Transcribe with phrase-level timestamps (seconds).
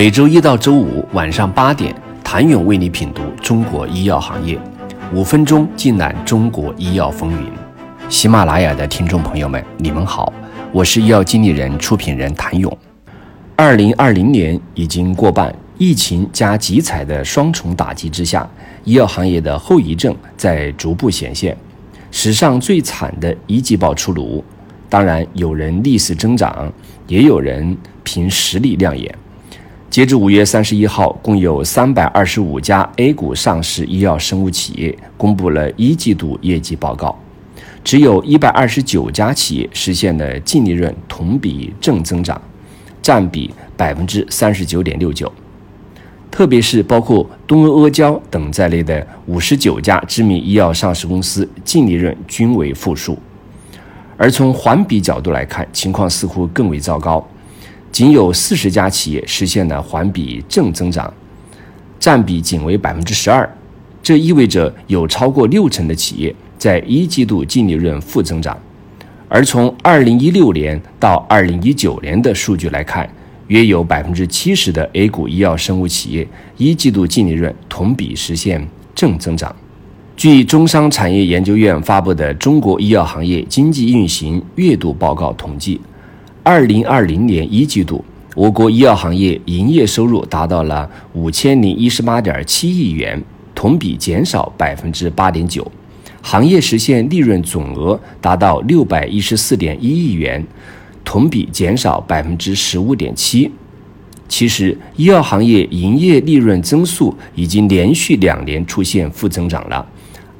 [0.00, 4.58] 每周一到周五晚上八点，谭勇为你品读中国医药行业，
[5.12, 7.52] 五分钟尽览中国医药风云。
[8.08, 10.32] 喜马拉雅的听众朋友们，你们好，
[10.72, 12.74] 我是医药经理人、出品人谭勇。
[13.54, 18.48] 二零二零年已经过半，疫情加集采的双重打击之下，
[18.84, 21.54] 医药行业的后遗症在逐步显现。
[22.10, 24.42] 史上最惨的一季报出炉，
[24.88, 26.72] 当然有人逆势增长，
[27.06, 29.14] 也有人凭实力亮眼。
[29.90, 37.18] 截至五月三十一号，共有三百二十五家 A 股上市医药生物企业公布了一季度业绩报告，
[37.82, 42.40] 只有一百二十九家企业实现了净利润同比正增长，
[43.02, 45.30] 占比百分之三十九点六九。
[46.30, 53.18] 特别是包括东阿阿胶等在内的五十九家知名医药上市公司净利润均为负数，
[54.16, 57.28] 而从环比角度来看，情况似乎更为糟糕，
[57.90, 61.12] 仅有四十家企业实现了环比正增长，
[61.98, 63.48] 占比仅为百分之十二，
[64.02, 68.58] 这意味着有超过六成的企业在一季度净利润负增长，
[69.28, 73.08] 而从二零一六年到二零一九年的数据来看。
[73.50, 76.24] 约有百分之七十的 A 股医药生物企业
[76.56, 79.52] 一季度净利润同比实现正增长。
[80.16, 85.80] 据中商产业研究院发布的《中国医药行业经济运行月度报告》统计，
[86.42, 88.02] 二零二零年一季度，
[88.34, 93.22] 我国医药行业营业收入达到了五千零一十八点七亿元，
[93.54, 95.70] 同比减少百分之八点九，
[96.22, 100.44] 行业实现利润总额达到六百一十四点一亿元。
[101.02, 103.50] 同比减少百分之十五点七。
[104.28, 109.84] 其实，医药行业营业利润增速已经连续两年出现负增长了。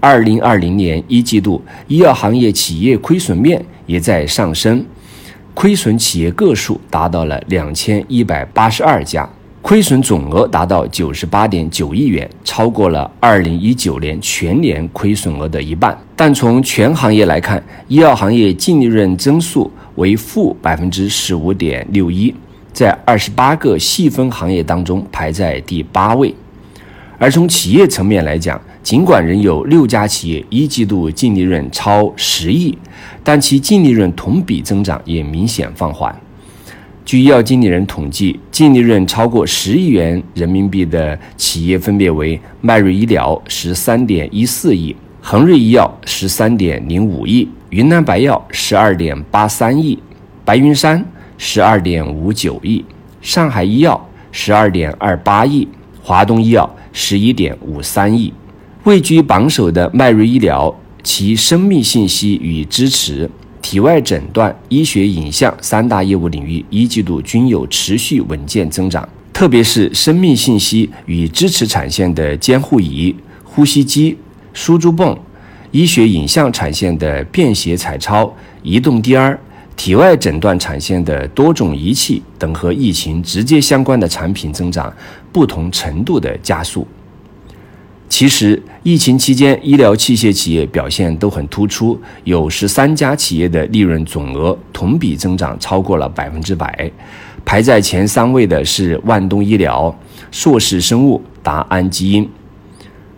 [0.00, 4.84] 二零二零年一季度，医药行业企业亏损面也在上升，
[5.56, 9.26] 亏损企业个数达到了两千一百八十二家，
[9.62, 15.98] 亏损总额达到九十八点九亿元，超过了二零一九年全年亏损额的一半。
[16.14, 19.72] 但从全行业来看，医药行业净利润增速。
[19.94, 22.34] 为负百分之十五点六一，
[22.70, 26.34] 在二十八个细分行业当中排在第八位。
[27.16, 32.78] 而从企业层面来讲，尽管仍有六家企业一季度净利润超十亿，
[33.24, 36.16] 但其净利润同比增长也明显放缓。
[37.04, 44.94] 据医药经理人统计，净利润超过十亿元人民币的企业分别为迈瑞医疗十三点一四亿。
[45.20, 49.98] 恒瑞医药十三点零五亿，云南白药十二点八三亿，
[50.44, 51.04] 白云山
[51.36, 52.84] 十二点五九亿，
[53.20, 55.66] 上海医药十二点二八亿，
[56.00, 58.32] 华东医药十一点五三亿。
[58.86, 63.28] 位居榜首的迈瑞医疗，其生命信息与支持、
[63.60, 74.16] 体外诊断、医学影像三大业务领域一季度均有持续稳健增长，特别是生命信息与支持产线的监护仪、呼吸机。
[74.52, 75.18] 输注泵、
[75.72, 78.32] 医学影像产线的便携彩超、
[78.62, 79.36] 移动 DR、
[79.76, 84.90] 体外诊断产线的多种仪器等和疫情直接相关的产品增长
[85.32, 86.86] 不同程度的加速。
[88.08, 96.90] 其实，疫情期间医疗器械企业表现都很突出，有十三家企业的利润总额同比增长超过了百分之百。
[97.44, 99.94] 排在前三位的是万东医疗、
[100.30, 102.28] 硕士生物、达安基因。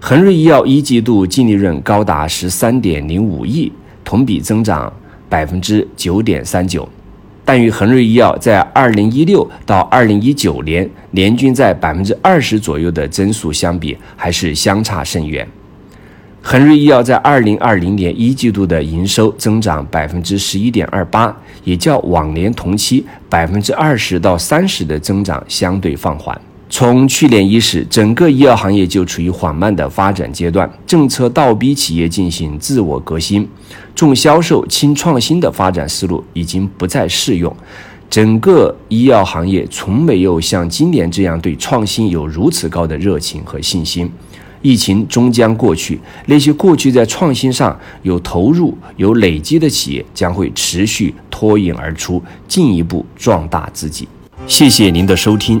[0.00, 3.70] 恒瑞医药一季度净利润高达十三点零五亿，
[4.04, 4.92] 同比增长
[5.28, 6.88] 百分之九点三九，
[7.46, 15.46] 但与恒瑞医药在二零一六到二零一九年年均在百分之二十左右的增速相比，还是相差甚远。
[16.42, 26.36] 恒瑞医药在二零二零年一季度的营收增长百分之十一点二八，也较往年同期百分之二十到三十的增长相对放缓。
[26.68, 33.48] 从去年伊始，整个医药行业就处于缓慢的发展阶段，政策倒逼企业进行自我革新，
[33.94, 37.54] 重销售轻创新的发展思路已经不再适用。
[38.10, 44.10] 整个医药行业从没有像今年这样对创新有如此高的热情和信心。
[44.62, 54.08] 疫情终将过去，那些过去在创新上有投入、有累积的企业将会持续脱颖而出，进一步壮大自己。
[54.48, 55.60] 谢谢您的收听。